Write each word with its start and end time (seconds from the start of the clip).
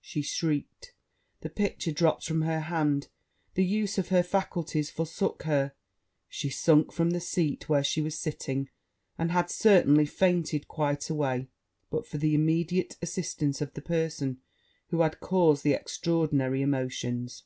She 0.00 0.22
shrieked 0.22 0.94
the 1.42 1.50
picture 1.50 1.92
dropped 1.92 2.24
from 2.24 2.40
her 2.40 2.60
hand 2.60 3.08
the 3.52 3.62
use 3.62 3.98
of 3.98 4.08
her 4.08 4.22
faculties 4.22 4.88
forsook 4.90 5.42
her 5.42 5.74
she 6.30 6.48
sunk 6.48 6.92
from 6.92 7.10
the 7.10 7.20
seat 7.20 7.68
where 7.68 7.84
she 7.84 8.00
was 8.00 8.18
sitting, 8.18 8.70
and 9.18 9.30
had 9.32 9.50
certainly 9.50 10.06
fainted 10.06 10.66
quite 10.66 11.10
away 11.10 11.50
but 11.90 12.06
for 12.06 12.16
the 12.16 12.34
immediate 12.34 12.96
assistance 13.02 13.60
of 13.60 13.74
the 13.74 13.82
person 13.82 14.40
who 14.88 15.02
had 15.02 15.20
caused 15.20 15.62
the 15.62 15.74
extraordinary 15.74 16.62
emotions. 16.62 17.42